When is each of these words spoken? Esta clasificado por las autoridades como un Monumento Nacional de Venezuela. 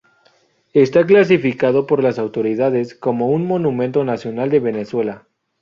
Esta 0.73 1.05
clasificado 1.05 1.85
por 1.85 2.01
las 2.01 2.17
autoridades 2.17 2.95
como 2.95 3.27
un 3.29 3.45
Monumento 3.45 4.03
Nacional 4.03 4.49
de 4.49 4.59
Venezuela. 4.59 5.27